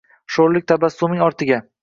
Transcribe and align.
shoʼrlik 0.37 0.65
tabassuming 0.71 1.23
ortiga 1.29 1.63